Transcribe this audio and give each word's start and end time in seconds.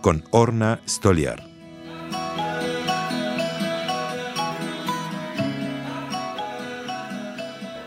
con 0.00 0.24
Orna 0.30 0.80
Stoliar. 0.86 1.50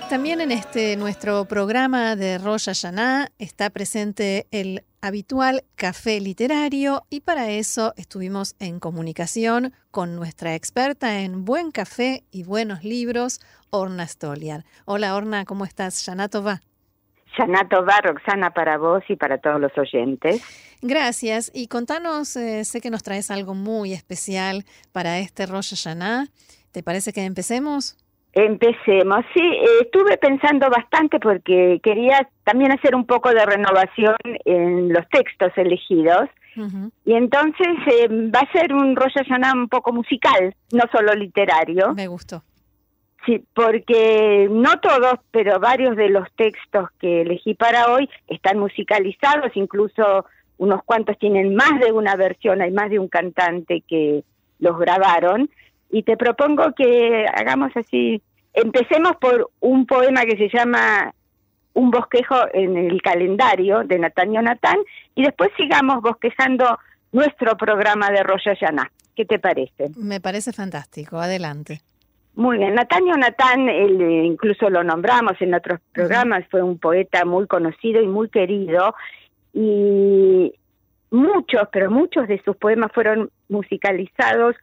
También 0.09 0.41
en 0.41 0.51
este 0.51 0.95
nuestro 0.95 1.45
programa 1.45 2.15
de 2.15 2.37
Rosh 2.37 2.65
Hashanah 2.65 3.31
está 3.39 3.71
presente 3.71 4.45
el 4.51 4.83
habitual 5.01 5.63
café 5.75 6.19
literario 6.19 7.03
y 7.09 7.21
para 7.21 7.49
eso 7.49 7.95
estuvimos 7.97 8.55
en 8.59 8.79
comunicación 8.79 9.73
con 9.89 10.15
nuestra 10.15 10.53
experta 10.53 11.21
en 11.21 11.45
buen 11.45 11.71
café 11.71 12.23
y 12.29 12.43
buenos 12.43 12.83
libros, 12.83 13.41
Orna 13.71 14.07
Stoliar. 14.07 14.65
Hola 14.85 15.15
Orna, 15.15 15.45
¿cómo 15.45 15.65
estás? 15.65 16.05
Yanatova. 16.05 16.61
Yanato 17.37 17.85
va, 17.85 17.99
Roxana, 18.01 18.51
para 18.51 18.77
vos 18.77 19.03
y 19.07 19.15
para 19.15 19.37
todos 19.37 19.59
los 19.59 19.77
oyentes. 19.77 20.43
Gracias. 20.81 21.51
Y 21.53 21.67
contanos, 21.67 22.35
eh, 22.35 22.65
sé 22.65 22.81
que 22.81 22.89
nos 22.89 23.03
traes 23.03 23.31
algo 23.31 23.53
muy 23.53 23.93
especial 23.93 24.65
para 24.91 25.19
este 25.19 25.45
Rosh 25.45 25.69
Hashanah. 25.71 26.27
¿Te 26.71 26.83
parece 26.83 27.13
que 27.13 27.23
empecemos? 27.23 27.97
Empecemos. 28.33 29.23
Sí, 29.33 29.41
eh, 29.41 29.65
estuve 29.81 30.17
pensando 30.17 30.69
bastante 30.69 31.19
porque 31.19 31.79
quería 31.83 32.27
también 32.43 32.71
hacer 32.71 32.95
un 32.95 33.05
poco 33.05 33.29
de 33.29 33.45
renovación 33.45 34.15
en 34.45 34.91
los 34.91 35.07
textos 35.09 35.51
elegidos. 35.55 36.29
Y 37.05 37.13
entonces 37.13 37.67
eh, 37.87 38.07
va 38.07 38.41
a 38.41 38.51
ser 38.51 38.73
un 38.73 38.95
Rosh 38.95 39.13
Hashanah 39.15 39.53
un 39.53 39.69
poco 39.69 39.91
musical, 39.91 40.55
no 40.71 40.83
solo 40.91 41.13
literario. 41.15 41.95
Me 41.95 42.07
gustó. 42.07 42.43
Sí, 43.25 43.43
porque 43.53 44.47
no 44.51 44.79
todos, 44.79 45.19
pero 45.31 45.59
varios 45.59 45.95
de 45.95 46.09
los 46.09 46.27
textos 46.35 46.89
que 46.99 47.21
elegí 47.21 47.53
para 47.53 47.91
hoy 47.91 48.09
están 48.27 48.59
musicalizados, 48.59 49.55
incluso 49.55 50.25
unos 50.57 50.83
cuantos 50.83 51.17
tienen 51.17 51.55
más 51.55 51.79
de 51.79 51.91
una 51.91 52.15
versión, 52.15 52.61
hay 52.61 52.71
más 52.71 52.89
de 52.89 52.99
un 52.99 53.07
cantante 53.07 53.81
que 53.87 54.23
los 54.59 54.77
grabaron. 54.77 55.49
Y 55.89 56.03
te 56.03 56.17
propongo 56.17 56.73
que 56.75 57.25
hagamos 57.33 57.71
así, 57.75 58.21
empecemos 58.53 59.13
por 59.21 59.51
un 59.59 59.85
poema 59.85 60.23
que 60.23 60.37
se 60.37 60.49
llama 60.49 61.13
Un 61.73 61.91
bosquejo 61.91 62.35
en 62.53 62.77
el 62.77 63.01
calendario 63.01 63.83
de 63.83 63.99
Natanio 63.99 64.41
Natán 64.41 64.77
y 65.15 65.23
después 65.23 65.49
sigamos 65.55 66.01
bosquejando 66.01 66.77
nuestro 67.11 67.55
programa 67.55 68.09
de 68.09 68.23
Roya 68.23 68.53
Llaná. 68.59 68.91
¿Qué 69.15 69.25
te 69.25 69.39
parece? 69.39 69.91
Me 69.95 70.19
parece 70.19 70.51
fantástico, 70.51 71.19
adelante. 71.19 71.81
Muy 72.35 72.57
bien, 72.57 72.73
Natanio 72.73 73.15
Natán, 73.15 73.69
eh, 73.69 74.25
incluso 74.25 74.69
lo 74.69 74.83
nombramos 74.83 75.33
en 75.39 75.53
otros 75.53 75.79
programas, 75.91 76.43
fue 76.49 76.63
un 76.63 76.79
poeta 76.79 77.25
muy 77.25 77.45
conocido 77.45 78.01
y 78.01 78.07
muy 78.07 78.29
querido, 78.29 78.95
y 79.53 80.51
muchos, 81.11 81.67
pero 81.71 81.91
muchos 81.91 82.27
de 82.27 82.41
sus 82.43 82.57
poemas 82.57 82.91
fueron 82.91 83.29
musicalizados 83.49 84.55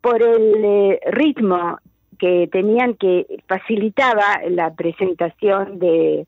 por 0.00 0.22
el 0.22 0.64
eh, 0.64 1.00
ritmo 1.10 1.78
que 2.18 2.48
tenían 2.50 2.94
que 2.94 3.26
facilitaba 3.46 4.40
la 4.48 4.72
presentación 4.72 5.78
de, 5.78 6.26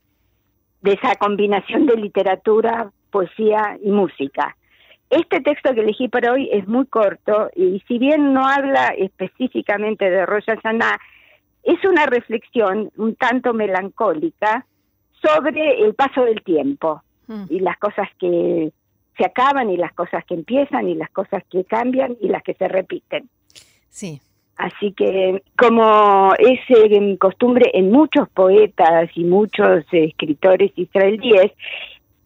de 0.82 0.92
esa 0.92 1.14
combinación 1.16 1.86
de 1.86 1.96
literatura, 1.96 2.90
poesía 3.10 3.78
y 3.82 3.90
música. 3.90 4.54
Este 5.14 5.40
texto 5.40 5.72
que 5.72 5.80
elegí 5.80 6.08
para 6.08 6.32
hoy 6.32 6.48
es 6.52 6.66
muy 6.66 6.86
corto 6.86 7.48
y 7.54 7.80
si 7.86 7.98
bien 7.98 8.32
no 8.32 8.44
habla 8.44 8.88
específicamente 8.98 10.10
de 10.10 10.26
Rosh 10.26 10.46
Hashanah, 10.46 10.98
es 11.62 11.84
una 11.84 12.06
reflexión 12.06 12.90
un 12.96 13.14
tanto 13.14 13.54
melancólica 13.54 14.66
sobre 15.22 15.84
el 15.84 15.94
paso 15.94 16.24
del 16.24 16.42
tiempo 16.42 17.00
mm. 17.28 17.44
y 17.48 17.60
las 17.60 17.78
cosas 17.78 18.08
que 18.18 18.72
se 19.16 19.24
acaban 19.24 19.70
y 19.70 19.76
las 19.76 19.92
cosas 19.92 20.24
que 20.24 20.34
empiezan 20.34 20.88
y 20.88 20.96
las 20.96 21.10
cosas 21.10 21.44
que 21.48 21.64
cambian 21.64 22.16
y 22.20 22.26
las 22.26 22.42
que 22.42 22.54
se 22.54 22.66
repiten. 22.66 23.28
Sí. 23.90 24.20
Así 24.56 24.92
que 24.92 25.44
como 25.56 26.32
es 26.38 26.60
en 26.68 27.16
costumbre 27.18 27.70
en 27.72 27.92
muchos 27.92 28.28
poetas 28.30 29.10
y 29.14 29.22
muchos 29.22 29.84
escritores 29.92 30.72
israelíes, 30.74 31.52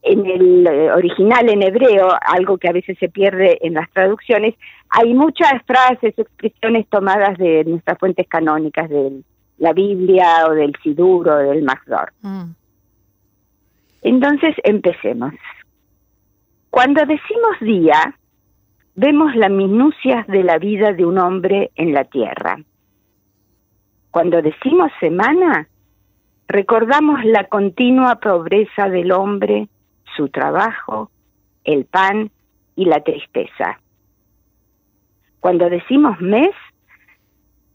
en 0.09 0.27
el 0.27 0.67
eh, 0.67 0.91
original 0.93 1.49
en 1.49 1.63
hebreo, 1.63 2.09
algo 2.27 2.57
que 2.57 2.69
a 2.69 2.73
veces 2.73 2.97
se 2.99 3.09
pierde 3.09 3.59
en 3.61 3.75
las 3.75 3.91
traducciones, 3.91 4.55
hay 4.89 5.13
muchas 5.13 5.63
frases, 5.67 6.19
expresiones 6.19 6.89
tomadas 6.89 7.37
de 7.37 7.65
nuestras 7.65 7.99
fuentes 7.99 8.27
canónicas, 8.27 8.89
de 8.89 9.21
la 9.59 9.73
Biblia 9.73 10.47
o 10.49 10.55
del 10.55 10.75
Sidur 10.83 11.29
o 11.29 11.37
del 11.37 11.63
Magdor. 11.63 12.13
Mm. 12.23 12.51
Entonces, 14.03 14.55
empecemos. 14.65 15.35
Cuando 16.71 17.03
decimos 17.05 17.61
día, 17.61 18.15
vemos 18.95 19.35
las 19.37 19.51
minucias 19.51 20.27
de 20.27 20.43
la 20.43 20.59
vida 20.59 20.93
de 20.93 21.05
un 21.05 21.19
hombre 21.19 21.71
en 21.75 21.93
la 21.93 22.05
tierra. 22.05 22.59
Cuando 24.11 24.41
decimos 24.41 24.91
semana, 25.01 25.69
recordamos 26.47 27.23
la 27.25 27.45
continua 27.45 28.17
pobreza 28.17 28.89
del 28.89 29.13
hombre 29.13 29.69
su 30.19 30.29
trabajo, 30.29 31.11
el 31.65 31.85
pan 31.87 32.31
y 32.75 32.85
la 32.85 33.03
tristeza. 33.03 33.81
Cuando 35.41 35.71
decimos 35.71 36.21
mes, 36.21 36.51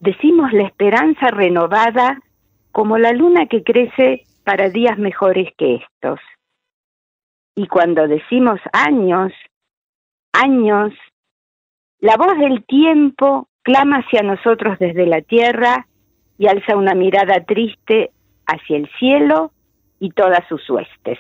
decimos 0.02 0.52
la 0.52 0.64
esperanza 0.64 1.30
renovada 1.30 2.22
como 2.74 2.98
la 2.98 3.14
luna 3.14 3.48
que 3.48 3.64
crece 3.64 4.26
para 4.44 4.70
días 4.70 4.98
mejores 4.98 5.54
que 5.58 5.76
estos. 5.76 6.20
Y 7.56 7.68
cuando 7.68 8.08
decimos 8.08 8.60
años, 8.74 9.32
años, 10.34 10.92
la 12.00 12.18
voz 12.18 12.38
del 12.38 12.66
tiempo 12.66 13.48
clama 13.62 14.00
hacia 14.00 14.22
nosotros 14.24 14.78
desde 14.80 15.06
la 15.06 15.22
tierra 15.22 15.88
y 16.38 16.48
alza 16.48 16.76
una 16.76 16.96
mirada 16.96 17.46
triste 17.46 18.12
hacia 18.46 18.76
el 18.76 18.90
cielo 19.00 19.52
y 20.00 20.10
todas 20.10 20.46
sus 20.50 20.70
huestes. 20.70 21.20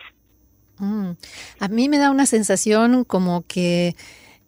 Mm. 0.80 1.12
A 1.60 1.68
mí 1.68 1.90
me 1.90 1.98
da 1.98 2.12
una 2.12 2.26
sensación 2.26 3.04
como 3.04 3.44
que 3.48 3.96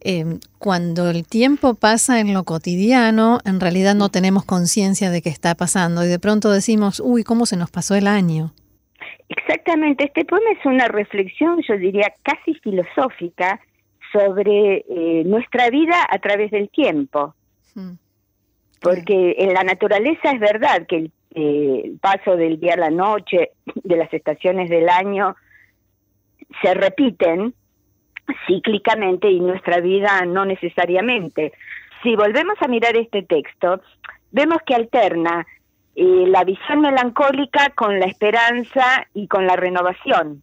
em, 0.01 0.39
cuando 0.59 1.09
el 1.09 1.27
tiempo 1.27 1.75
pasa 1.75 2.19
en 2.19 2.33
lo 2.33 2.43
cotidiano, 2.43 3.39
en 3.45 3.59
realidad 3.59 3.95
no 3.95 4.09
tenemos 4.09 4.45
conciencia 4.45 5.09
de 5.09 5.21
que 5.21 5.29
está 5.29 5.55
pasando 5.55 6.03
y 6.03 6.07
de 6.07 6.19
pronto 6.19 6.51
decimos, 6.51 7.01
uy, 7.03 7.23
¿cómo 7.23 7.45
se 7.45 7.57
nos 7.57 7.71
pasó 7.71 7.95
el 7.95 8.07
año? 8.07 8.53
Exactamente, 9.29 10.05
este 10.05 10.25
poema 10.25 10.51
es 10.51 10.65
una 10.65 10.87
reflexión, 10.87 11.61
yo 11.67 11.77
diría, 11.77 12.13
casi 12.21 12.53
filosófica 12.55 13.59
sobre 14.11 14.85
eh, 14.87 15.23
nuestra 15.25 15.69
vida 15.69 15.95
a 16.09 16.19
través 16.19 16.51
del 16.51 16.69
tiempo. 16.69 17.33
Mm. 17.73 17.93
Porque 18.81 19.35
en 19.39 19.53
la 19.53 19.63
naturaleza 19.63 20.31
es 20.31 20.39
verdad 20.39 20.85
que 20.87 21.09
eh, 21.33 21.81
el 21.83 21.97
paso 21.99 22.35
del 22.35 22.59
día 22.59 22.75
a 22.75 22.77
la 22.77 22.91
noche, 22.91 23.51
de 23.83 23.97
las 23.97 24.13
estaciones 24.13 24.69
del 24.69 24.87
año, 24.89 25.35
se 26.61 26.73
repiten 26.73 27.53
cíclicamente 28.47 29.29
y 29.29 29.39
nuestra 29.39 29.79
vida 29.79 30.25
no 30.25 30.45
necesariamente. 30.45 31.53
Si 32.03 32.15
volvemos 32.15 32.55
a 32.61 32.67
mirar 32.67 32.95
este 32.97 33.23
texto, 33.23 33.81
vemos 34.31 34.59
que 34.65 34.75
alterna 34.75 35.45
eh, 35.95 36.25
la 36.27 36.43
visión 36.43 36.81
melancólica 36.81 37.69
con 37.69 37.99
la 37.99 38.05
esperanza 38.05 39.07
y 39.13 39.27
con 39.27 39.47
la 39.47 39.55
renovación. 39.55 40.41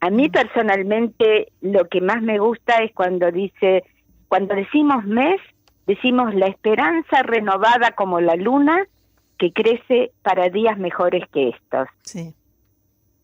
A 0.00 0.10
mí 0.10 0.28
personalmente 0.28 1.52
lo 1.60 1.88
que 1.88 2.00
más 2.00 2.22
me 2.22 2.38
gusta 2.38 2.82
es 2.82 2.92
cuando 2.92 3.30
dice, 3.30 3.84
cuando 4.28 4.54
decimos 4.54 5.04
mes, 5.04 5.40
decimos 5.86 6.34
la 6.34 6.46
esperanza 6.46 7.22
renovada 7.22 7.92
como 7.92 8.20
la 8.20 8.36
luna 8.36 8.86
que 9.38 9.52
crece 9.52 10.12
para 10.22 10.48
días 10.48 10.78
mejores 10.78 11.26
que 11.30 11.50
estos. 11.50 11.88
Sí. 12.02 12.34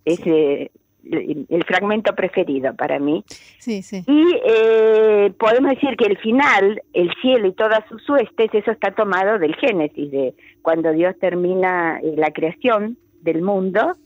Ese, 0.05 0.70
el 1.05 1.64
fragmento 1.64 2.14
preferido 2.14 2.75
para 2.75 2.99
mí. 2.99 3.25
Sí, 3.58 3.82
sí. 3.82 4.02
Y 4.06 4.41
eh, 4.44 5.32
podemos 5.38 5.70
decir 5.70 5.97
que 5.97 6.06
el 6.06 6.19
final, 6.19 6.82
el 6.93 7.11
cielo 7.20 7.49
y 7.49 7.52
todas 7.52 7.81
sus 7.88 8.08
huestes, 8.08 8.50
eso 8.52 8.70
está 8.70 8.93
tomado 8.93 9.38
del 9.38 9.55
Génesis, 9.56 10.11
de 10.11 10.35
cuando 10.62 10.93
Dios 10.93 11.14
termina 11.19 11.99
eh, 12.02 12.14
la 12.17 12.31
creación 12.31 12.99
del 13.23 13.43
mundo 13.43 13.97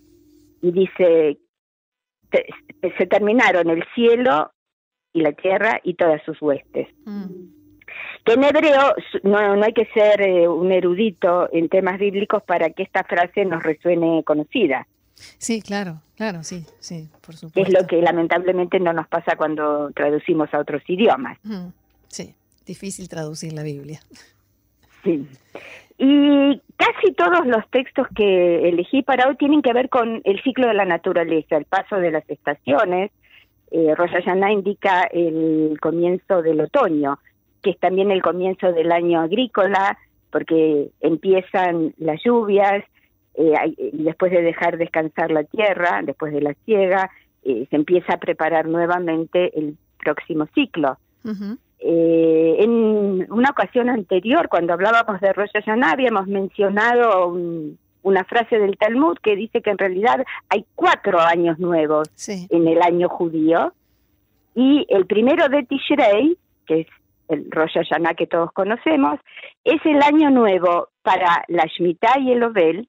y 0.62 0.72
dice, 0.72 1.38
se 2.98 3.06
terminaron 3.06 3.70
el 3.70 3.84
cielo 3.94 4.50
y 5.12 5.20
la 5.20 5.32
tierra 5.32 5.80
y 5.82 5.94
todas 5.94 6.22
sus 6.24 6.40
huestes. 6.42 6.88
Mm. 7.04 7.24
Que 8.24 8.32
en 8.32 8.44
hebreo 8.44 8.94
no, 9.22 9.56
no 9.56 9.64
hay 9.64 9.72
que 9.72 9.86
ser 9.86 10.22
eh, 10.22 10.48
un 10.48 10.72
erudito 10.72 11.48
en 11.52 11.68
temas 11.68 11.98
bíblicos 11.98 12.42
para 12.42 12.70
que 12.70 12.82
esta 12.82 13.04
frase 13.04 13.44
nos 13.44 13.62
resuene 13.62 14.24
conocida. 14.24 14.86
Sí, 15.16 15.62
claro, 15.62 16.00
claro, 16.16 16.42
sí, 16.42 16.66
sí, 16.80 17.08
por 17.24 17.36
supuesto. 17.36 17.70
Es 17.70 17.82
lo 17.82 17.86
que 17.86 18.02
lamentablemente 18.02 18.80
no 18.80 18.92
nos 18.92 19.06
pasa 19.08 19.36
cuando 19.36 19.90
traducimos 19.92 20.52
a 20.52 20.58
otros 20.58 20.82
idiomas. 20.88 21.38
Sí, 22.08 22.34
difícil 22.66 23.08
traducir 23.08 23.52
la 23.52 23.62
Biblia. 23.62 24.00
Sí. 25.02 25.26
Y 25.98 26.60
casi 26.76 27.12
todos 27.16 27.46
los 27.46 27.68
textos 27.70 28.08
que 28.16 28.68
elegí 28.68 29.02
para 29.02 29.28
hoy 29.28 29.36
tienen 29.36 29.62
que 29.62 29.72
ver 29.72 29.88
con 29.88 30.20
el 30.24 30.42
ciclo 30.42 30.66
de 30.66 30.74
la 30.74 30.84
naturaleza, 30.84 31.56
el 31.56 31.66
paso 31.66 31.96
de 31.96 32.10
las 32.10 32.28
estaciones. 32.28 33.12
Eh, 33.70 33.94
Rosh 33.94 34.12
indica 34.50 35.04
el 35.04 35.78
comienzo 35.80 36.42
del 36.42 36.60
otoño, 36.60 37.18
que 37.62 37.70
es 37.70 37.78
también 37.78 38.10
el 38.10 38.22
comienzo 38.22 38.72
del 38.72 38.90
año 38.90 39.20
agrícola, 39.20 39.96
porque 40.30 40.90
empiezan 41.00 41.94
las 41.98 42.20
lluvias, 42.24 42.84
eh, 43.34 43.90
después 43.92 44.30
de 44.32 44.42
dejar 44.42 44.78
descansar 44.78 45.30
la 45.30 45.44
tierra, 45.44 46.00
después 46.04 46.32
de 46.32 46.40
la 46.40 46.54
ciega, 46.64 47.10
eh, 47.42 47.66
se 47.68 47.76
empieza 47.76 48.14
a 48.14 48.18
preparar 48.18 48.66
nuevamente 48.66 49.58
el 49.58 49.76
próximo 49.98 50.46
ciclo. 50.54 50.98
Eh, 51.80 52.56
en 52.60 53.26
una 53.30 53.50
ocasión 53.50 53.90
anterior, 53.90 54.48
cuando 54.48 54.72
hablábamos 54.72 55.20
de 55.20 55.32
Rosh 55.32 55.50
Hashanah, 55.52 55.92
habíamos 55.92 56.26
mencionado 56.26 57.36
una 58.02 58.24
frase 58.24 58.58
del 58.58 58.76
Talmud 58.76 59.18
que 59.22 59.34
dice 59.34 59.62
que 59.62 59.70
en 59.70 59.78
realidad 59.78 60.24
hay 60.48 60.64
cuatro 60.74 61.20
años 61.20 61.58
nuevos 61.58 62.08
en 62.28 62.68
el 62.68 62.80
año 62.82 63.08
judío, 63.08 63.72
y 64.54 64.86
el 64.88 65.06
primero 65.06 65.48
de 65.48 65.64
Tishrei, 65.64 66.38
que 66.66 66.80
es 66.82 66.86
el 67.28 67.50
Rosh 67.50 67.72
Hashanah 67.74 68.14
que 68.14 68.26
todos 68.26 68.52
conocemos, 68.52 69.18
es 69.64 69.84
el 69.84 70.00
año 70.02 70.30
nuevo 70.30 70.88
para 71.02 71.44
la 71.48 71.64
Shemitah 71.64 72.20
y 72.20 72.32
el 72.32 72.42
Obel, 72.44 72.88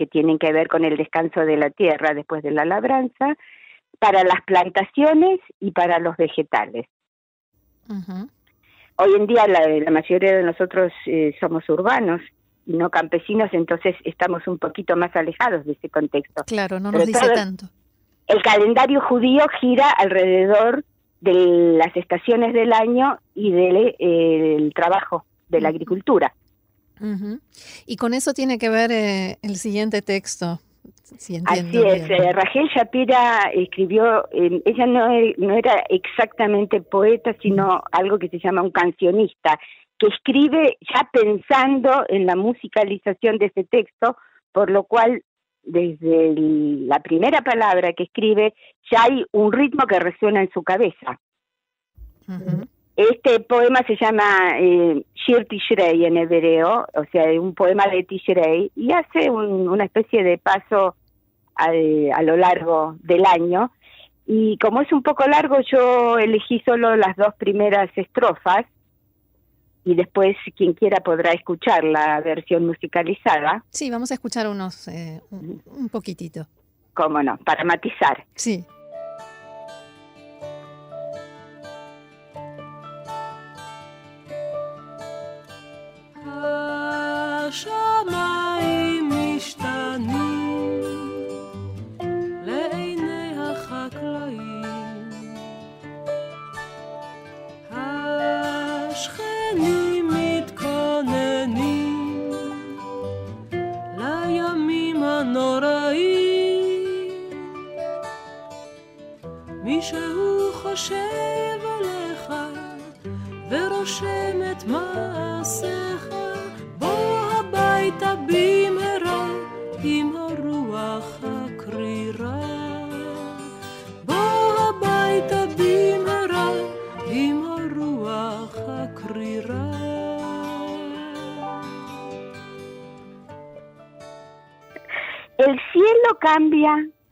que 0.00 0.06
tienen 0.06 0.38
que 0.38 0.50
ver 0.50 0.66
con 0.68 0.86
el 0.86 0.96
descanso 0.96 1.40
de 1.40 1.58
la 1.58 1.68
tierra 1.68 2.14
después 2.14 2.42
de 2.42 2.50
la 2.52 2.64
labranza, 2.64 3.36
para 3.98 4.24
las 4.24 4.40
plantaciones 4.46 5.40
y 5.60 5.72
para 5.72 5.98
los 5.98 6.16
vegetales. 6.16 6.86
Hoy 8.96 9.12
en 9.14 9.26
día 9.26 9.46
la, 9.46 9.90
mayoría 9.90 10.36
de 10.36 10.42
nosotros 10.42 10.90
eh, 11.04 11.36
somos 11.38 11.68
urbanos 11.68 12.22
y 12.64 12.78
no 12.78 12.88
campesinos, 12.88 13.50
entonces 13.52 13.94
estamos 14.04 14.46
un 14.46 14.56
poquito 14.56 14.96
más 14.96 15.14
alejados 15.14 15.66
de 15.66 15.72
ese 15.72 15.90
contexto. 15.90 16.44
Claro, 16.46 16.80
no 16.80 16.90
nos 16.90 17.04
dice 17.04 17.28
tanto. 17.34 17.66
El 18.26 18.40
calendario 18.40 19.02
judío 19.02 19.44
gira 19.60 19.90
alrededor 19.90 20.82
de 21.20 21.34
las 21.76 21.94
estaciones 21.94 22.54
del 22.54 22.72
año 22.72 23.18
y 23.34 23.52
del 23.52 23.96
eh, 23.98 24.70
trabajo, 24.74 25.26
de 25.50 25.60
la 25.60 25.68
agricultura. 25.68 26.32
Y 27.86 27.96
con 27.96 28.14
eso 28.14 28.32
tiene 28.32 28.58
que 28.58 28.68
ver 28.68 28.92
eh, 28.92 29.38
el 29.42 29.56
siguiente 29.56 30.02
texto. 30.02 30.60
Así 31.12 31.36
es, 31.36 32.08
eh, 32.08 32.32
Rachel 32.32 32.68
Shapira 32.74 33.50
escribió, 33.52 34.28
ella 34.32 34.86
no, 34.86 35.12
e, 35.12 35.34
no 35.38 35.56
era 35.56 35.82
exactamente 35.88 36.80
poeta, 36.80 37.34
sino 37.42 37.82
algo 37.90 38.18
que 38.18 38.28
se 38.28 38.38
llama 38.38 38.62
un 38.62 38.70
cancionista, 38.70 39.58
que 39.98 40.06
escribe 40.06 40.78
ya 40.94 41.08
pensando 41.12 42.04
en 42.08 42.26
la 42.26 42.36
musicalización 42.36 43.38
de 43.38 43.46
ese 43.46 43.64
texto, 43.64 44.16
por 44.52 44.70
lo 44.70 44.84
cual 44.84 45.22
desde 45.62 46.34
la 46.34 47.00
primera 47.00 47.42
palabra 47.42 47.92
que 47.92 48.04
escribe 48.04 48.54
ya 48.90 49.02
hay 49.04 49.24
un 49.32 49.52
ritmo 49.52 49.86
que 49.86 49.98
resuena 49.98 50.40
en 50.40 50.50
su 50.52 50.62
cabeza. 50.62 51.20
Este 53.08 53.40
poema 53.40 53.80
se 53.86 53.96
llama 53.96 54.58
eh, 54.58 55.02
Shir 55.14 55.46
Tishrei 55.46 56.04
en 56.04 56.18
hebreo, 56.18 56.86
o 56.92 57.04
sea, 57.10 57.30
un 57.40 57.54
poema 57.54 57.84
de 57.86 58.02
Tishrei, 58.02 58.70
y 58.76 58.92
hace 58.92 59.30
una 59.30 59.84
especie 59.84 60.22
de 60.22 60.36
paso 60.36 60.94
a 61.54 62.22
lo 62.22 62.36
largo 62.36 62.96
del 63.02 63.24
año. 63.24 63.70
Y 64.26 64.58
como 64.58 64.82
es 64.82 64.92
un 64.92 65.02
poco 65.02 65.26
largo, 65.26 65.56
yo 65.60 66.18
elegí 66.18 66.60
solo 66.66 66.94
las 66.96 67.16
dos 67.16 67.34
primeras 67.38 67.88
estrofas, 67.96 68.66
y 69.82 69.94
después 69.94 70.36
quien 70.54 70.74
quiera 70.74 71.00
podrá 71.00 71.32
escuchar 71.32 71.84
la 71.84 72.20
versión 72.20 72.66
musicalizada. 72.66 73.64
Sí, 73.70 73.90
vamos 73.90 74.10
a 74.10 74.14
escuchar 74.14 74.46
unos, 74.46 74.88
eh, 74.88 75.22
un, 75.30 75.62
un 75.64 75.88
poquitito. 75.88 76.46
Cómo 76.92 77.22
no, 77.22 77.38
para 77.38 77.64
matizar. 77.64 78.26
Sí. 78.34 78.62
השמיים 87.50 89.10
משתנים 89.36 90.80
לעיני 92.46 93.34
החקלאים. 93.38 94.62
השכנים 98.50 99.79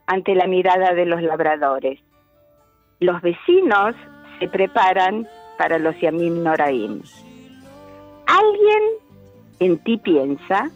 ante 0.09 0.33
la 0.33 0.47
mirada 0.47 0.95
de 0.95 1.05
los 1.05 1.21
labradores. 1.21 1.99
Los 2.99 3.21
vecinos 3.21 3.95
se 4.39 4.47
preparan 4.47 5.27
para 5.55 5.77
los 5.77 5.95
Yamim 6.01 6.41
Noraim. 6.41 7.03
Alguien 8.25 8.83
en 9.59 9.77
ti 9.83 9.97
piensa 9.97 10.67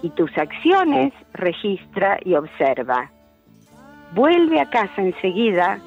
y 0.00 0.08
tus 0.10 0.30
acciones 0.38 1.12
registra 1.34 2.18
y 2.24 2.34
observa. 2.36 3.10
Vuelve 4.14 4.60
a 4.60 4.70
casa 4.70 5.02
enseguida 5.02 5.78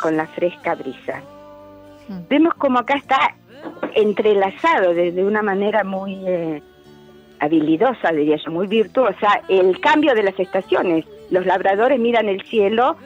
con 0.00 0.16
la 0.16 0.26
fresca 0.28 0.76
brisa. 0.76 1.20
Hmm. 2.08 2.20
Vemos 2.30 2.54
como 2.54 2.78
acá 2.78 2.94
está 2.94 3.34
entrelazado 3.94 4.94
de, 4.94 5.22
una 5.22 5.42
manera 5.42 5.84
muy 5.84 6.14
eh, 6.26 6.62
habilidosa, 7.38 8.12
diría 8.12 8.36
yo, 8.36 8.50
muy 8.50 8.66
virtuosa, 8.66 9.42
el 9.50 9.78
cambio 9.80 10.14
de 10.14 10.22
las 10.22 10.40
estaciones. 10.40 11.04
Los 11.30 11.46
labradores 11.46 11.98
miran 11.98 12.28
el 12.28 12.42
cielo 12.42 12.96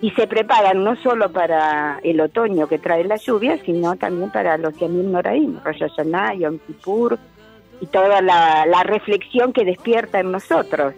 y 0.00 0.10
se 0.10 0.26
preparan 0.26 0.84
no 0.84 0.96
solo 0.96 1.32
para 1.32 1.98
el 2.02 2.20
otoño 2.20 2.68
que 2.68 2.78
trae 2.78 3.04
la 3.04 3.16
lluvia, 3.16 3.58
sino 3.64 3.96
también 3.96 4.30
para 4.30 4.58
los 4.58 4.78
Yamim 4.78 5.10
Noraim, 5.10 5.58
Rosh 5.64 5.80
Hashanah, 5.80 6.34
Yom 6.34 6.58
Kippur, 6.66 7.18
y 7.80 7.86
toda 7.86 8.20
la, 8.20 8.82
reflexión 8.84 9.52
que 9.52 9.64
despierta 9.64 10.20
en 10.20 10.32
nosotros. 10.32 10.94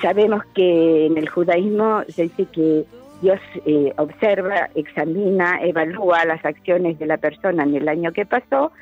Sabemos 0.00 0.42
que 0.54 1.06
en 1.06 1.16
el 1.16 1.28
judaísmo 1.28 2.02
se 2.08 2.24
dice 2.24 2.46
que 2.52 2.84
Dios 3.22 3.40
eh, 3.64 3.92
observa, 3.96 4.68
examina, 4.74 5.58
evalúa 5.62 6.24
las 6.26 6.44
acciones 6.44 6.98
de 6.98 7.06
la 7.06 7.16
persona 7.16 7.62
en 7.62 7.74
el 7.74 7.88
año 7.88 8.12
que 8.12 8.26
pasó 8.26 8.72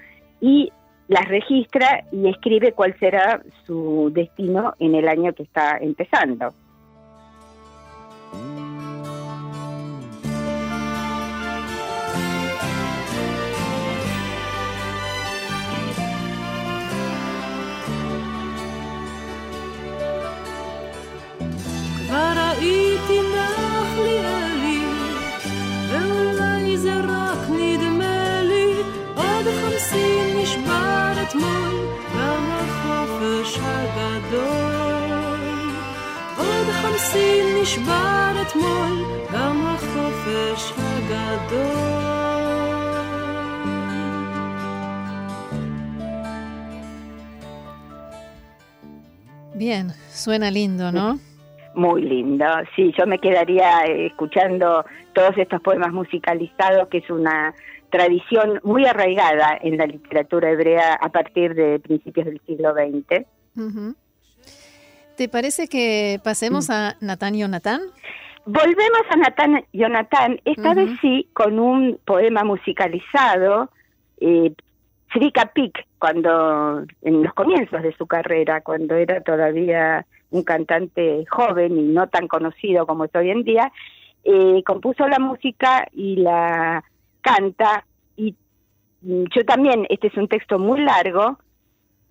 y 0.40 0.72
las 1.06 1.28
registra 1.28 2.04
y 2.10 2.28
escribe 2.28 2.72
cuál 2.72 2.98
será 2.98 3.42
su 3.66 4.10
destino 4.12 4.74
en 4.78 4.94
el 4.94 5.08
año 5.08 5.32
que 5.34 5.44
está 5.44 5.78
empezando. 5.78 6.52
אתמול, 31.28 31.74
גם 32.16 32.50
החופש 32.50 33.58
הגדול. 33.62 34.73
עוד 36.83 36.83
חמסין 36.83 37.45
נשבר 37.61 38.31
אתמול 38.41 39.09
Bien, 49.65 49.87
suena 50.09 50.49
lindo, 50.51 50.85
¿no? 50.91 51.19
Muy 51.75 52.01
lindo. 52.01 52.45
Sí, 52.75 52.93
yo 52.97 53.05
me 53.05 53.19
quedaría 53.19 53.69
eh, 53.85 54.07
escuchando 54.07 54.85
todos 55.13 55.37
estos 55.37 55.59
poemas 55.61 55.91
musicalizados, 55.91 56.87
que 56.87 56.99
es 56.99 57.09
una 57.09 57.53
tradición 57.89 58.61
muy 58.63 58.85
arraigada 58.85 59.49
en 59.61 59.77
la 59.77 59.85
literatura 59.85 60.49
hebrea 60.51 60.93
a 60.93 61.09
partir 61.09 61.55
de 61.55 61.79
principios 61.79 62.25
del 62.27 62.39
siglo 62.47 62.73
XX. 62.73 63.25
Ujú. 63.65 63.95
¿Te 65.16 65.28
parece 65.28 65.68
que 65.68 66.20
pasemos 66.24 66.70
a 66.70 66.96
Natán 67.00 67.34
Jonatán? 67.34 67.80
Volvemos 68.46 69.02
a 69.10 69.16
Natán 69.16 69.64
Jonathan, 69.72 70.40
esta 70.44 70.74
vez 70.74 70.90
sí 71.00 71.28
con 71.32 71.58
un 71.58 71.98
poema 72.04 72.44
musicalizado, 72.44 73.70
eh, 74.20 74.52
Srika 75.12 75.52
Pik, 75.54 75.86
cuando 75.98 76.84
en 77.02 77.22
los 77.22 77.32
comienzos 77.32 77.82
de 77.82 77.94
su 77.96 78.06
carrera, 78.06 78.60
cuando 78.60 78.96
era 78.96 79.20
todavía 79.22 80.04
un 80.30 80.42
cantante 80.42 81.24
joven 81.30 81.78
y 81.78 81.82
no 81.84 82.08
tan 82.08 82.26
conocido 82.26 82.86
como 82.86 83.04
es 83.04 83.14
hoy 83.14 83.30
en 83.30 83.44
día, 83.44 83.72
eh, 84.24 84.62
compuso 84.66 85.06
la 85.06 85.18
música 85.18 85.86
y 85.92 86.16
la 86.16 86.82
canta. 87.20 87.86
Y 88.16 88.34
mm, 89.02 89.24
yo 89.34 89.44
también, 89.44 89.86
este 89.88 90.08
es 90.08 90.16
un 90.16 90.28
texto 90.28 90.58
muy 90.58 90.80
largo, 90.80 91.38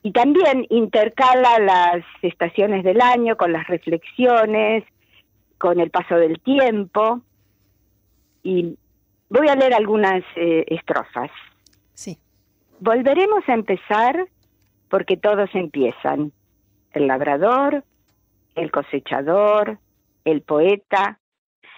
y 0.04 0.12
también 0.12 0.68
intercala 0.70 1.60
las 1.60 2.06
estaciones 2.22 2.84
del 2.84 3.00
año 3.00 3.38
con 3.38 3.54
las 3.54 3.66
reflexiones, 3.68 4.84
con 5.58 5.80
el 5.80 5.90
paso 5.92 6.16
del 6.16 6.42
tiempo. 6.42 7.22
Y 8.44 8.78
voy 9.30 9.48
a 9.48 9.56
leer 9.56 9.74
algunas 9.74 10.22
eh, 10.36 10.66
estrofas. 10.68 11.32
Sí. 11.94 12.18
Volveremos 12.82 13.48
a 13.48 13.54
empezar 13.54 14.28
porque 14.90 15.16
todos 15.16 15.50
empiezan. 15.54 16.34
El 16.92 17.08
labrador, 17.08 17.86
el 18.56 18.72
cosechador, 18.72 19.80
el 20.26 20.42
poeta, 20.42 21.20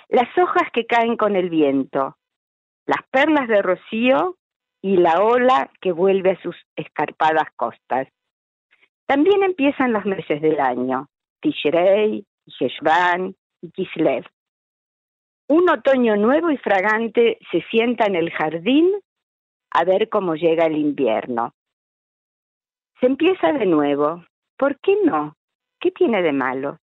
las 0.09 0.35
hojas 0.35 0.69
que 0.73 0.87
caen 0.87 1.15
con 1.15 1.35
el 1.35 1.51
viento, 1.51 2.17
las 2.87 3.03
perlas 3.11 3.47
de 3.47 3.61
rocío 3.61 4.35
y 4.81 4.97
la 4.97 5.21
ola 5.21 5.69
que 5.79 5.91
vuelve 5.91 6.31
a 6.31 6.41
sus 6.41 6.55
escarpadas 6.75 7.47
costas. 7.55 8.07
También 9.05 9.43
empiezan 9.43 9.93
los 9.93 10.05
meses 10.05 10.41
del 10.41 10.59
año, 10.59 11.07
Tishrei, 11.41 12.25
Heshvan 12.59 13.35
y 13.61 13.71
Kislev. 13.71 14.25
Un 15.47 15.69
otoño 15.69 16.15
nuevo 16.15 16.49
y 16.49 16.57
fragante 16.57 17.37
se 17.51 17.61
sienta 17.69 18.05
en 18.05 18.15
el 18.15 18.31
jardín 18.31 18.91
a 19.69 19.83
ver 19.83 20.09
cómo 20.09 20.35
llega 20.35 20.65
el 20.65 20.77
invierno. 20.77 21.53
Se 22.99 23.05
empieza 23.05 23.53
de 23.53 23.65
nuevo. 23.65 24.25
¿Por 24.57 24.79
qué 24.79 24.97
no? 25.03 25.35
¿Qué 25.79 25.91
tiene 25.91 26.23
de 26.23 26.31
malo? 26.31 26.79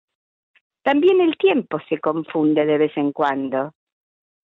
También 0.84 1.22
el 1.22 1.38
tiempo 1.38 1.80
se 1.90 2.00
confunde 2.00 2.66
de 2.66 2.78
vez 2.78 2.96
en 2.98 3.12
cuando. 3.13 3.74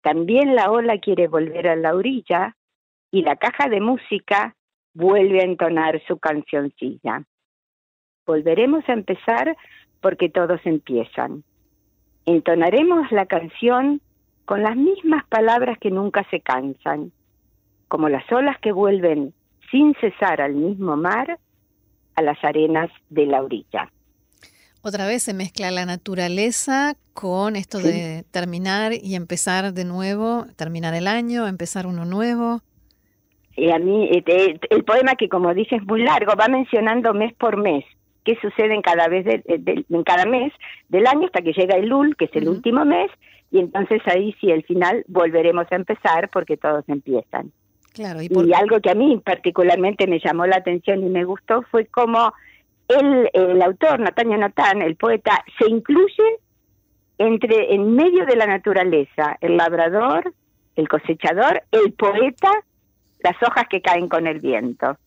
También 0.02 0.56
la 0.56 0.72
ola 0.72 0.98
quiere 1.00 1.28
volver 1.28 1.68
a 1.68 1.76
la 1.76 1.94
orilla 1.94 2.56
y 3.12 3.24
la 3.24 3.36
caja 3.36 3.68
de 3.70 3.82
música 3.82 4.56
vuelve 4.94 5.42
a 5.42 5.46
entonar 5.46 6.02
su 6.08 6.18
cancioncilla. 6.18 7.24
Volveremos 8.30 8.88
a 8.88 8.94
empezar 8.94 9.58
porque 10.02 10.30
todos 10.30 10.62
empiezan. 10.64 11.44
Entonaremos 12.28 13.12
la 13.12 13.26
canción 13.26 14.02
con 14.46 14.62
las 14.62 14.76
mismas 14.76 15.26
palabras 15.30 15.80
que 15.80 15.90
nunca 15.90 16.24
se 16.30 16.40
cansan, 16.40 17.12
como 17.88 18.08
las 18.08 18.32
olas 18.32 18.56
que 18.62 18.72
vuelven 18.72 19.34
sin 19.72 19.96
cesar 19.96 20.42
al 20.42 20.54
mismo 20.54 20.96
mar, 20.96 21.40
a 22.16 22.22
las 22.22 22.38
arenas 22.44 22.92
de 23.10 23.26
la 23.26 23.42
orilla. 23.42 23.92
Otra 24.84 25.08
vez 25.08 25.24
se 25.24 25.34
mezcla 25.34 25.72
la 25.72 25.88
naturaleza 25.88 26.94
con 27.16 27.56
esto 27.56 27.80
Sí. 27.80 27.88
de 27.88 28.26
terminar 28.30 28.92
y 28.94 29.16
empezar 29.16 29.74
de 29.74 29.86
nuevo, 29.86 30.46
terminar 30.56 30.94
el 30.94 31.08
año, 31.08 31.48
empezar 31.48 31.88
uno 31.88 32.06
nuevo. 32.06 32.62
Y 33.56 33.72
a 33.72 33.80
mí, 33.80 34.08
eh, 34.12 34.24
eh, 34.28 34.60
el 34.70 34.84
poema 34.84 35.16
que 35.16 35.30
como 35.30 35.52
dije 35.56 35.78
es 35.78 35.84
muy 35.88 36.04
largo, 36.04 36.34
va 36.40 36.48
mencionando 36.48 37.16
mes 37.16 37.34
por 37.34 37.58
mes, 37.58 37.84
qué 38.24 38.38
sucede 38.42 38.74
en 38.76 38.82
cada, 38.82 39.08
vez 39.08 39.26
de- 39.26 39.44
de- 39.58 39.86
en 39.90 40.04
cada 40.04 40.26
mes 40.26 40.52
del 40.90 41.08
año 41.08 41.26
hasta 41.26 41.42
que 41.42 41.54
llega 41.54 41.76
el 41.78 41.88
Lul, 41.90 42.16
que 42.16 42.26
es 42.26 42.36
el 42.36 42.48
último 42.50 42.86
mes, 42.86 43.10
y 43.52 43.60
entonces 43.60 44.02
ahí 44.06 44.36
sí, 44.40 44.52
al 44.52 44.64
final 44.64 45.04
volveremos 45.08 45.66
a 45.72 45.76
empezar 45.76 46.30
porque 46.30 46.58
todos 46.58 46.84
empiezan. 46.88 47.52
Claro, 47.94 48.22
y 48.22 48.30
por, 48.30 48.48
Y 48.48 48.54
algo 48.54 48.80
que 48.80 48.92
a 48.92 48.96
mí 48.96 49.20
particularmente 49.26 50.06
me 50.08 50.20
llamó 50.20 50.46
la 50.46 50.58
atención 50.58 51.04
y 51.04 51.10
me 51.10 51.24
gustó 51.26 51.64
fue 51.72 51.86
cómo 51.88 52.32
el, 52.88 53.30
el 53.34 53.62
autor, 53.62 54.00
Natalia 54.00 54.38
Natán, 54.38 54.82
el 54.82 54.96
poeta, 54.96 55.44
se 55.58 55.68
incluye 55.70 56.24
entre 57.18 57.74
en 57.74 57.96
medio 57.96 58.26
de 58.26 58.36
la 58.36 58.46
naturaleza, 58.46 59.38
el 59.42 59.58
labrador, 59.58 60.34
el 60.76 60.88
cosechador, 60.88 61.64
el 61.72 61.92
poeta, 61.94 62.52
las 63.22 63.36
hojas 63.44 63.66
que 63.70 63.82
caen 63.82 64.08
con 64.08 64.28
el 64.28 64.40
viento. 64.40 64.98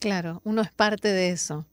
claro, 0.00 0.40
uno 0.44 0.62
es 0.62 0.70
parte 0.72 1.08
de 1.08 1.30
eso. 1.30 1.66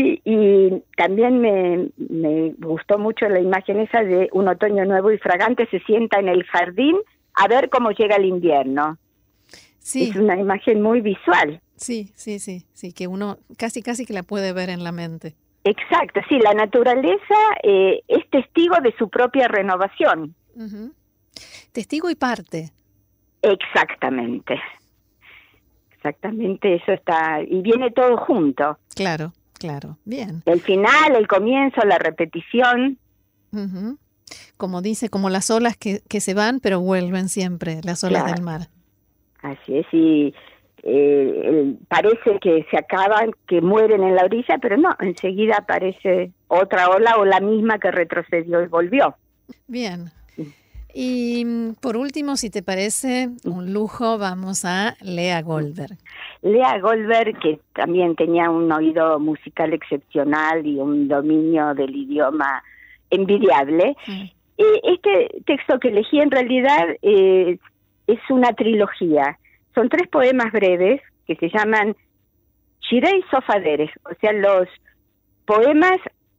Sí, 0.00 0.18
y 0.24 0.82
también 0.96 1.42
me, 1.42 1.88
me 1.98 2.54
gustó 2.58 2.98
mucho 2.98 3.28
la 3.28 3.38
imagen 3.38 3.80
esa 3.80 4.02
de 4.02 4.30
un 4.32 4.48
otoño 4.48 4.86
nuevo 4.86 5.12
y 5.12 5.18
fragante 5.18 5.68
se 5.70 5.78
sienta 5.80 6.18
en 6.18 6.28
el 6.28 6.42
jardín 6.44 6.96
a 7.34 7.46
ver 7.48 7.68
cómo 7.68 7.90
llega 7.90 8.16
el 8.16 8.24
invierno. 8.24 8.96
Sí, 9.78 10.08
Es 10.08 10.16
una 10.16 10.38
imagen 10.40 10.80
muy 10.80 11.02
visual. 11.02 11.60
sí, 11.76 12.12
sí, 12.14 12.38
sí, 12.38 12.64
sí, 12.72 12.94
que 12.94 13.08
uno 13.08 13.36
casi, 13.58 13.82
casi 13.82 14.06
que 14.06 14.14
la 14.14 14.22
puede 14.22 14.54
ver 14.54 14.70
en 14.70 14.84
la 14.84 14.92
mente. 14.92 15.34
Exacto, 15.64 16.20
sí, 16.30 16.38
la 16.38 16.54
naturaleza 16.54 17.34
eh, 17.62 18.00
es 18.08 18.26
testigo 18.30 18.76
de 18.82 18.94
su 18.96 19.10
propia 19.10 19.48
renovación. 19.48 20.34
Ujú. 20.56 20.94
Testigo 21.72 22.08
y 22.08 22.14
parte. 22.14 22.70
Exactamente. 23.42 24.58
Exactamente, 25.96 26.76
eso 26.76 26.92
está. 26.92 27.42
Y 27.42 27.60
viene 27.60 27.90
todo 27.90 28.16
junto. 28.16 28.78
Claro, 28.94 29.34
claro. 29.60 29.96
Bien. 30.04 30.42
El 30.46 30.60
final, 30.60 31.14
el 31.14 31.28
comienzo, 31.28 31.82
la 31.82 31.98
repetición. 31.98 32.98
Ujú. 33.52 33.96
Como 34.56 34.82
dice, 34.82 35.08
como 35.10 35.30
las 35.30 35.50
olas 35.50 35.76
que, 35.76 36.00
que 36.08 36.20
se 36.20 36.34
van, 36.34 36.58
pero 36.60 36.80
vuelven 36.80 37.28
siempre, 37.28 37.80
las 37.84 38.02
olas 38.02 38.22
Claro. 38.24 38.34
del 38.36 38.44
mar. 38.44 38.60
Así 39.42 39.78
es, 39.78 39.86
y 39.92 40.34
eh, 40.82 41.42
el- 41.44 41.78
parece 41.88 42.38
que 42.40 42.66
se 42.70 42.76
acaban, 42.78 43.30
que 43.46 43.60
mueren 43.60 44.02
en 44.02 44.14
la 44.16 44.24
orilla, 44.24 44.58
pero 44.60 44.76
no, 44.76 44.90
enseguida 45.00 45.56
aparece 45.58 46.32
otra 46.48 46.88
ola 46.88 47.16
o 47.18 47.24
la 47.24 47.40
misma 47.40 47.78
que 47.78 47.90
retrocedió 47.90 48.62
y 48.62 48.66
volvió. 48.66 49.14
Bien. 49.66 50.10
Sí. 50.92 51.40
Y 51.40 51.44
mm, 51.44 51.74
por 51.80 51.96
último, 51.96 52.36
si 52.36 52.50
te 52.50 52.62
parece 52.62 53.30
un 53.44 53.72
lujo, 53.72 54.18
vamos 54.18 54.64
a 54.64 54.96
Lea 55.02 55.42
Goldberg. 55.42 55.96
Lea 56.42 56.78
Goldberg, 56.80 57.38
que 57.40 57.60
también 57.74 58.16
tenía 58.16 58.50
un 58.50 58.70
oído 58.72 59.18
musical 59.18 59.72
excepcional 59.72 60.66
y 60.66 60.76
un 60.76 61.08
dominio 61.08 61.74
del 61.74 61.94
idioma 61.94 62.62
envidiable, 63.10 63.96
Mm. 64.06 64.40
Eh, 64.60 64.80
este 64.82 65.42
texto 65.46 65.78
que 65.80 65.88
elegí 65.88 66.20
en 66.20 66.30
realidad 66.30 66.88
eh, 67.00 67.58
es 68.06 68.18
una 68.28 68.52
trilogía. 68.52 69.38
Son 69.74 69.88
tres 69.88 70.06
poemas 70.08 70.52
breves 70.52 71.00
que 71.26 71.34
se 71.36 71.48
llaman 71.48 71.96
Shirei 72.82 73.24
Sofaderes, 73.30 73.90
o 74.04 74.14
sea, 74.20 74.32
los 74.32 74.68
poemas 75.46 75.98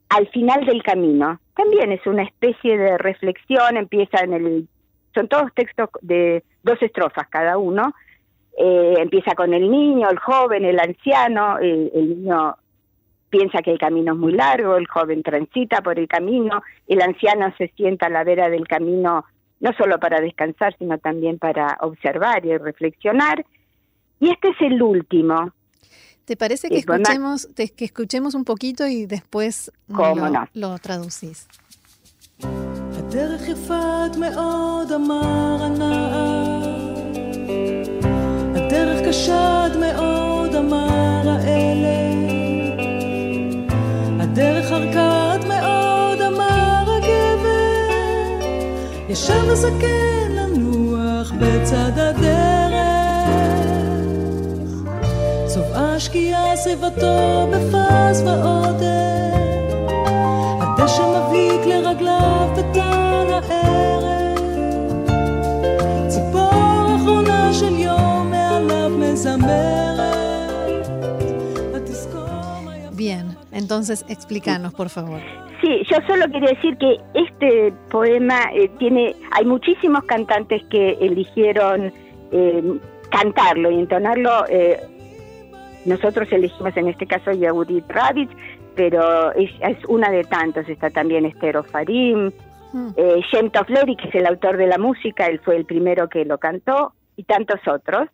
al 0.09 0.27
final 0.27 0.65
del 0.67 0.83
camino. 0.83 1.39
También 1.55 1.91
es 1.91 2.05
una 2.07 2.23
especie 2.23 2.77
de 2.77 2.97
reflexión, 2.97 3.77
empieza 3.77 4.23
en 4.23 4.33
el... 4.33 4.67
Son 5.13 5.27
todos 5.27 5.53
textos 5.53 5.89
de 6.01 6.43
dos 6.63 6.81
estrofas 6.81 7.27
cada 7.29 7.57
uno. 7.57 7.93
Eh, 8.57 8.95
empieza 8.97 9.33
con 9.35 9.53
el 9.53 9.69
niño, 9.69 10.09
el 10.09 10.19
joven, 10.19 10.65
el 10.65 10.79
anciano, 10.79 11.57
el, 11.57 11.91
el 11.93 12.09
niño 12.09 12.55
piensa 13.29 13.61
que 13.61 13.71
el 13.71 13.79
camino 13.79 14.13
es 14.13 14.19
muy 14.19 14.33
largo, 14.33 14.75
el 14.75 14.87
joven 14.87 15.23
transita 15.23 15.81
por 15.81 15.97
el 15.97 16.07
camino, 16.07 16.61
el 16.87 17.01
anciano 17.01 17.53
se 17.57 17.69
sienta 17.69 18.07
a 18.07 18.09
la 18.09 18.23
vera 18.23 18.49
del 18.49 18.67
camino 18.67 19.25
no 19.61 19.71
solo 19.77 19.99
para 19.99 20.19
descansar, 20.19 20.75
sino 20.77 20.97
también 20.97 21.37
para 21.37 21.77
observar 21.81 22.45
y 22.45 22.57
reflexionar. 22.57 23.45
Y 24.19 24.29
este 24.29 24.49
es 24.49 24.61
el 24.61 24.81
último. 24.81 25.51
¿Te 26.30 26.36
parece 26.36 26.68
que 26.68 26.80
Sí, 26.80 26.84
bueno. 26.86 27.02
escuchemos, 27.02 27.48
te- 27.54 27.68
que 27.68 27.84
escuchemos 27.84 28.34
un 28.34 28.44
poquito 28.44 28.86
y 28.86 29.06
después 29.06 29.70
¿Cómo 29.92 30.14
lo, 30.26 30.30
no? 30.30 30.44
lo 30.54 30.78
traducís? 30.78 31.46
הדרך 32.98 33.48
יפת 33.48 34.16
מאוד, 34.18 34.92
אמר 34.92 35.56
הנער. 35.62 36.62
הדרך 38.56 39.08
קשה 39.08 39.64
עד 39.64 39.76
מאוד, 39.76 40.54
אמר 40.54 41.22
האלה. 41.28 41.98
הדרך 44.22 44.72
ארכה 44.72 45.32
עד 45.32 45.44
מאוד, 45.46 46.20
אמר 46.20 46.84
הגבר. 46.96 48.46
ישב 49.08 49.44
הזקן, 49.50 50.36
בצד 51.40 51.98
הדרך. 51.98 52.49
צובעה 55.70 56.00
שקיעה 56.00 56.56
סביבתו 56.56 57.46
בפז 57.52 58.22
ועודף, 58.26 59.74
הדשא 60.60 61.02
מבהיק 61.02 61.66
לרגליו 61.66 62.48
בטל 62.56 63.32
הערב. 63.50 64.38
ציפור 66.08 66.96
אחרונה 66.96 67.50
של 67.52 67.78
יום 67.78 68.30
מעליו 68.30 68.90
מזמרת, 68.90 70.86
ותזכור 71.74 72.60
מה 72.64 72.76
יפה 72.76 72.96
Bien, 72.96 73.26
entonces 73.52 74.04
explícanos, 74.08 74.72
por 74.74 74.88
favor. 74.88 75.20
Sí, 75.62 75.70
yo 75.90 75.96
solo 76.06 76.24
quería 76.32 76.50
decir 76.56 76.76
que 76.78 76.90
este 77.14 77.72
poema 77.90 78.40
eh, 78.52 78.68
tiene, 78.78 79.14
hay 79.32 79.44
muchísimos 79.44 80.02
cantantes 80.04 80.62
que 80.70 80.84
eligieron 81.00 81.92
eh, 82.32 82.62
cantarlo 83.10 83.70
y 83.70 83.78
entonarlo. 83.80 84.32
eh, 84.48 84.80
nosotros 85.85 86.31
elegimos 86.31 86.75
en 86.77 86.87
este 86.87 87.07
caso 87.07 87.31
Yehudit 87.31 87.89
Rabitz, 87.89 88.31
pero 88.75 89.31
es, 89.33 89.51
es 89.61 89.77
una 89.87 90.09
de 90.09 90.23
tantos. 90.23 90.67
Está 90.69 90.89
también 90.89 91.25
Estero 91.25 91.63
Farim, 91.63 92.31
Mm. 92.73 92.91
eh, 92.95 93.21
Shem 93.29 93.49
que 93.49 94.07
es 94.07 94.15
el 94.15 94.25
autor 94.25 94.55
de 94.55 94.65
la 94.65 94.77
música, 94.77 95.25
él 95.25 95.41
fue 95.43 95.57
el 95.57 95.65
primero 95.65 96.07
que 96.07 96.23
lo 96.23 96.37
cantó, 96.37 96.93
y 97.17 97.23
tantos 97.23 97.59
otros. 97.67 98.07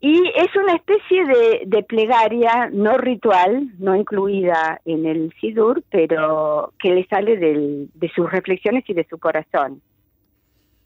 Y 0.00 0.28
es 0.36 0.54
una 0.54 0.74
especie 0.74 1.24
de, 1.24 1.62
de 1.64 1.82
plegaria 1.84 2.68
no 2.70 2.98
ritual, 2.98 3.70
no 3.78 3.96
incluida 3.96 4.78
en 4.84 5.06
el 5.06 5.32
Sidur, 5.40 5.82
pero 5.90 6.74
que 6.78 6.90
le 6.94 7.06
sale 7.06 7.38
del- 7.38 7.88
de 7.94 8.10
sus 8.10 8.30
reflexiones 8.30 8.84
y 8.88 8.92
de 8.92 9.06
su 9.08 9.18
corazón. 9.18 9.80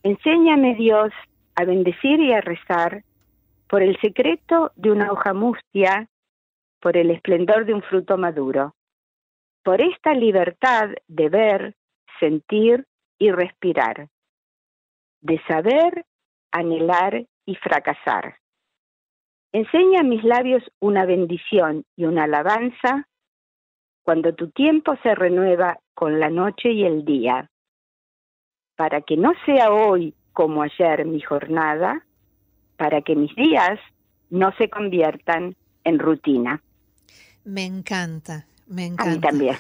Enséñame, 0.05 0.77
Dios, 0.77 1.11
a 1.57 1.65
bendecir 1.65 2.21
y 2.21 2.33
a 2.33 2.41
rezar 2.41 3.03
por 3.69 3.83
el 3.83 4.01
secreto 4.01 4.73
de 4.77 4.91
una 4.91 5.13
hoja 5.13 5.35
mustia, 5.35 6.09
por 6.81 6.97
el 6.97 7.11
esplendor 7.11 7.67
de 7.67 7.75
un 7.75 7.83
fruto 7.83 8.17
maduro, 8.17 8.75
por 9.63 9.81
esta 9.81 10.15
libertad 10.15 10.91
de 11.07 11.29
ver, 11.29 11.75
sentir 12.19 12.87
y 13.19 13.31
respirar, 13.31 14.09
de 15.21 15.41
saber, 15.47 16.07
anhelar 16.51 17.27
y 17.45 17.55
fracasar. 17.57 18.39
Enseña 19.53 20.01
a 20.01 20.05
mis 20.05 20.25
labios 20.25 20.63
una 20.81 21.05
bendición 21.05 21.85
y 21.97 22.05
una 22.05 22.25
alabanza 22.25 23.07
cuando 24.03 24.35
tu 24.35 24.51
tiempo 24.51 24.97
se 25.03 25.15
renueva 25.15 25.81
con 25.95 26.19
la 26.21 26.31
noche 26.31 26.71
y 26.71 26.85
el 26.85 27.05
día, 27.05 27.51
para 28.77 29.03
que 29.03 29.17
no 29.17 29.33
sea 29.45 29.71
hoy 29.71 30.15
como 30.33 30.63
ayer 30.63 31.05
mi 31.05 31.21
jornada, 31.21 32.07
para 32.79 33.03
que 33.03 33.15
mis 33.15 33.35
días 33.37 33.79
no 34.31 34.53
se 34.57 34.71
conviertan 34.71 35.55
en 35.85 35.99
rutina. 35.99 36.63
Me 37.45 37.65
encanta, 37.67 38.47
me 38.67 38.85
A 38.85 38.87
encanta. 38.87 39.11
mí 39.11 39.21
también. 39.21 39.57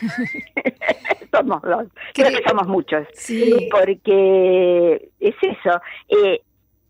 somos 1.30 1.60
dos. 1.62 1.86
Creo 2.14 2.28
Creo- 2.28 2.38
que 2.40 2.48
somos 2.48 2.66
muchos. 2.66 3.06
Sí. 3.14 3.68
Porque 3.70 5.10
es 5.20 5.34
eso. 5.42 5.80
eh, 6.08 6.40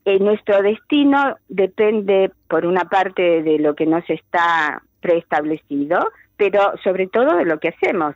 eh, 0.05 0.19
nuestro 0.21 0.63
destino 0.63 1.37
depende, 1.49 2.31
por 2.49 2.65
una 2.65 2.85
parte, 2.89 3.43
de 3.43 3.59
lo 3.59 3.75
que 3.75 3.85
nos 3.87 4.09
está 4.09 4.83
preestablecido, 5.01 5.99
pero 6.37 6.73
sobre 6.83 7.07
todo 7.09 7.37
de 7.37 7.45
lo 7.45 7.59
que 7.61 7.69
hacemos. 7.69 8.15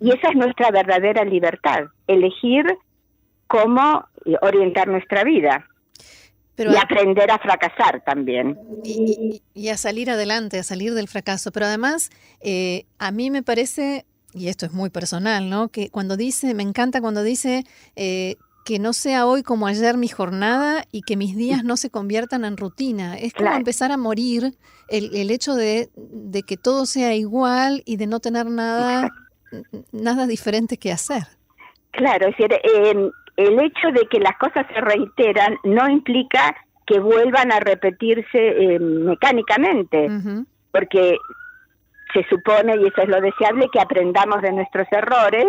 Y 0.00 0.10
esa 0.12 0.28
es 0.30 0.36
nuestra 0.36 0.70
verdadera 0.70 1.24
libertad, 1.24 1.84
elegir 2.06 2.64
cómo 3.48 4.04
orientar 4.42 4.86
nuestra 4.88 5.24
vida 5.24 5.66
Pero 6.54 6.72
y 6.72 6.76
aprender 6.76 7.30
a 7.30 7.38
fracasar 7.38 8.02
también. 8.04 8.58
y, 8.84 9.40
y- 9.54 9.68
a 9.68 9.76
salir 9.76 10.10
adelante, 10.10 10.58
a 10.58 10.62
salir 10.62 10.92
del 10.94 11.08
fracaso. 11.08 11.50
Pero 11.52 11.66
además, 11.66 12.10
eh, 12.40 12.84
a 12.98 13.10
mí 13.10 13.30
me 13.30 13.42
parece, 13.42 14.04
y 14.34 14.48
esto 14.48 14.66
es 14.66 14.72
muy 14.72 14.90
personal, 14.90 15.48
¿no? 15.48 15.68
Que 15.68 15.88
cuando 15.90 16.16
dice, 16.16 16.52
me 16.54 16.62
encanta 16.62 17.00
cuando 17.00 17.22
dice 17.22 17.64
eh, 17.96 18.36
que 18.64 18.78
no 18.78 18.92
sea 18.92 19.26
hoy 19.26 19.42
como 19.42 19.66
ayer 19.66 19.96
mi 19.96 20.08
jornada 20.08 20.84
y 20.92 21.02
que 21.02 21.16
mis 21.16 21.36
días 21.36 21.64
no 21.64 21.76
se 21.76 21.90
conviertan 21.90 22.44
en 22.44 22.56
rutina. 22.56 23.16
Es 23.16 23.32
como 23.32 23.46
Claro. 23.46 23.56
empezar 23.58 23.90
a 23.92 23.96
morir 23.96 24.54
el, 24.88 25.16
el 25.16 25.30
hecho 25.30 25.54
de, 25.54 25.88
de 25.96 26.42
que 26.42 26.56
todo 26.58 26.84
sea 26.86 27.14
igual 27.14 27.82
y 27.86 27.96
de 27.96 28.06
no 28.06 28.20
tener 28.20 28.46
nada, 28.46 29.10
nada 29.92 30.26
diferente 30.26 30.76
que 30.76 30.92
hacer. 30.92 31.22
Claro, 31.92 32.28
es 32.28 32.36
decir, 32.36 32.52
eh, 32.52 33.10
el 33.44 33.58
hecho 33.60 33.88
de 33.92 34.06
que 34.08 34.18
las 34.20 34.36
cosas 34.38 34.66
se 34.74 34.80
reiteran 34.80 35.56
no 35.64 35.88
implica 35.88 36.54
que 36.86 36.98
vuelvan 37.00 37.52
a 37.52 37.60
repetirse 37.60 38.28
eh, 38.74 38.78
mecánicamente, 38.78 40.08
porque 40.70 41.16
se 42.12 42.24
supone, 42.28 42.76
y 42.76 42.86
eso 42.88 43.02
es 43.02 43.08
lo 43.08 43.20
deseable, 43.20 43.68
que 43.72 43.80
aprendamos 43.80 44.42
de 44.42 44.52
nuestros 44.52 44.86
errores 44.90 45.46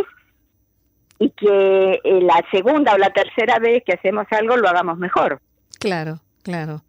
y 1.19 1.29
que 1.31 2.01
eh, 2.03 2.21
la 2.21 2.41
segunda 2.51 2.93
o 2.93 2.97
la 2.97 3.09
tercera 3.11 3.59
vez 3.59 3.83
que 3.85 3.93
hacemos 3.93 4.25
algo 4.31 4.57
lo 4.57 4.69
hagamos 4.69 4.97
mejor. 4.97 5.39
Claro, 5.79 6.19
claro. 6.43 6.81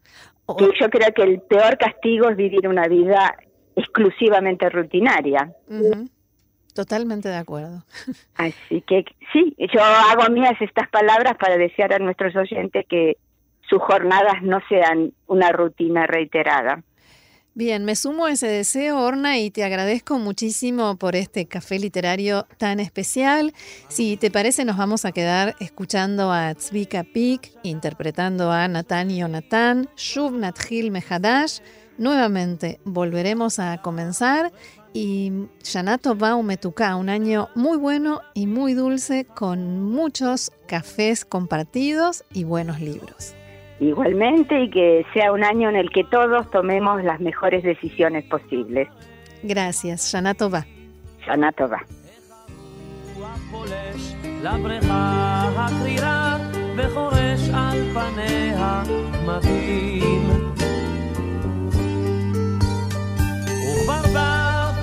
O- 0.45 0.55
Que 0.55 0.69
yo 0.79 0.89
creo 0.89 1.11
que 1.13 1.23
el 1.23 1.41
peor 1.41 1.77
castigo 1.77 2.29
es 2.29 2.37
vivir 2.37 2.67
una 2.67 2.87
vida 2.87 3.35
exclusivamente 3.75 4.69
rutinaria. 4.69 5.51
Totalmente 6.75 7.29
de 7.29 7.37
acuerdo. 7.37 7.85
Así 8.35 8.81
que 8.81 9.05
sí, 9.31 9.55
yo 9.57 9.81
hago 9.81 10.29
mías 10.29 10.59
estas 10.59 10.89
palabras 10.89 11.37
para 11.39 11.55
desear 11.57 11.93
a 11.93 11.99
nuestros 11.99 12.35
oyentes 12.35 12.85
que 12.89 13.15
sus 13.61 13.81
jornadas 13.81 14.43
no 14.43 14.59
sean 14.67 15.13
una 15.25 15.53
rutina 15.53 16.05
reiterada. 16.05 16.83
Bien, 17.53 17.85
me 17.85 17.95
sumo 17.95 18.25
a 18.25 18.33
ese 18.33 18.47
deseo, 18.47 18.99
Orna, 18.99 19.37
y 19.37 19.49
te 19.49 19.63
agradezco 19.63 20.19
muchísimo 20.19 20.97
por 20.97 21.15
este 21.15 21.45
café 21.45 21.79
literario 21.79 22.45
tan 22.57 22.81
especial. 22.81 23.53
Si 23.87 24.17
te 24.17 24.29
parece, 24.29 24.65
nos 24.65 24.75
vamos 24.75 25.05
a 25.05 25.13
quedar 25.13 25.55
escuchando 25.61 26.33
a 26.33 26.53
Tzvika 26.53 27.05
Pik, 27.05 27.53
interpretando 27.63 28.51
a 28.51 28.67
Natan 28.67 29.09
y 29.11 29.19
Jonathan, 29.19 29.87
Shuv 29.95 30.33
Nathil 30.33 30.91
Mehadash. 30.91 31.59
Nuevamente 31.97 32.81
volveremos 32.83 33.59
a 33.59 33.81
comenzar 33.81 34.51
y 34.95 35.49
Shanato 35.61 36.15
Baumetuka, 36.15 36.95
un 36.95 37.09
año 37.09 37.49
muy 37.53 37.77
bueno 37.77 38.21
y 38.33 38.47
muy 38.47 38.73
dulce 38.73 39.25
con 39.25 39.83
muchos 39.91 40.51
cafés 40.67 41.25
compartidos 41.25 42.23
y 42.31 42.45
buenos 42.45 42.79
libros. 42.79 43.35
Igualmente 43.81 44.57
y 44.63 44.69
que 44.69 45.05
sea 45.13 45.33
un 45.33 45.43
año 45.43 45.67
en 45.67 45.75
el 45.75 45.89
que 45.89 46.05
todos 46.05 46.49
tomemos 46.49 47.03
las 47.03 47.19
mejores 47.19 47.63
decisiones 47.63 48.23
posibles. 48.29 48.87
Gracias, 49.43 50.09
Shanato 50.13 50.49
Va. 50.49 50.65
Shana 51.27 51.51
Tova. 51.51 51.83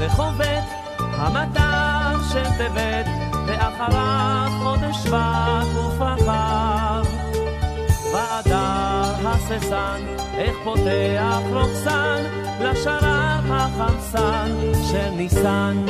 וחובט 0.02 0.64
המטר 0.98 2.22
של 2.32 2.44
טבת 2.58 3.06
ואחריו 3.46 4.50
חודש 4.62 4.96
שבט 4.96 5.66
ופרחיו. 5.76 7.04
באדר 8.12 9.28
הססן 9.28 10.00
איך 10.34 10.56
פותח 10.64 11.40
רוקסן 11.52 12.22
לשרב 12.60 13.50
החמסן 13.50 14.50
של 14.90 15.10
ניסן. 15.10 15.84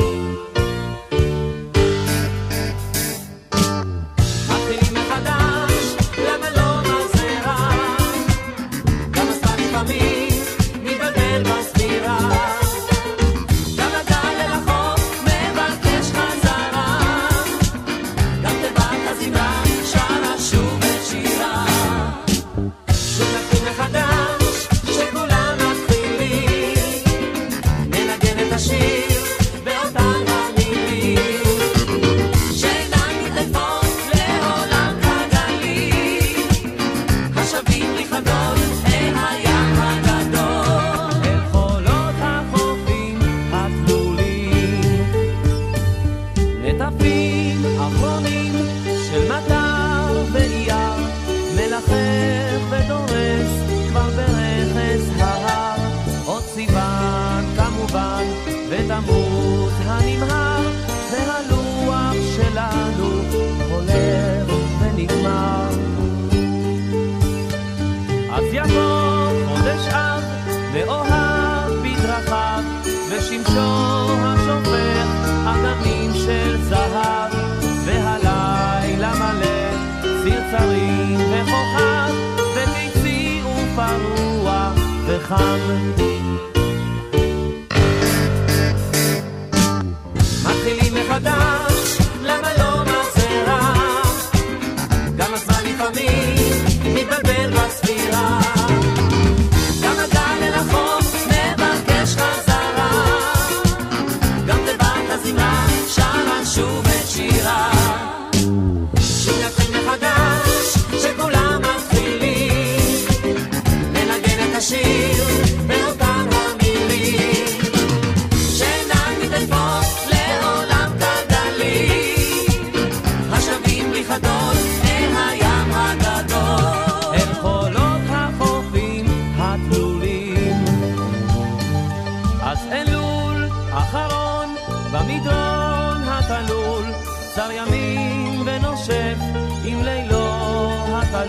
common 85.33 86.12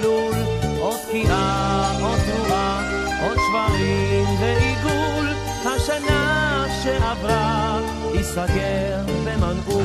התלול 0.04 0.34
עוד 0.80 0.98
תקיעה, 1.08 1.98
עוד 2.02 2.20
תנועה, 2.26 2.92
עוד 3.28 3.38
שברים 3.38 4.26
ועיגול 4.40 5.28
השנה 5.66 6.66
שעברה 6.84 7.80
ייסגר 8.14 9.00
במנעול 9.26 9.84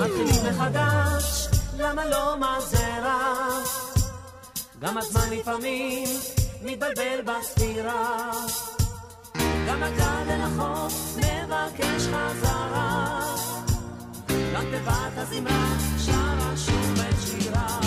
מתחילים 0.00 0.46
מחדש, 0.50 1.48
למה 1.78 2.04
לא 2.04 2.36
מה 2.40 2.58
זה 2.60 2.98
רע? 3.02 3.48
גם 4.80 4.98
הזמן 4.98 5.30
לפעמים 5.30 6.08
מתבלבל 6.62 7.20
בספירה. 7.24 8.30
למגל 9.74 10.22
ולחוף, 10.26 11.16
מבקש 11.16 12.02
חזרה. 12.02 13.20
גם 14.54 14.64
בבת 14.72 15.12
הזמרה, 15.16 15.76
שרה 15.98 16.56
שוב 16.56 17.00
את 17.08 17.14
שירה. 17.20 17.80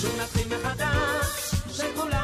שוב 0.00 0.20
נתחיל 0.20 0.58
מחדש, 0.58 1.54
שכולם... 1.70 2.19